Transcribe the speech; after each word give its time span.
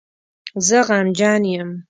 زه 0.67 0.77
غمجن 0.87 1.41
یم 1.53 1.69